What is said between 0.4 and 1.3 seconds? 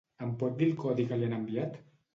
pot dir el codi que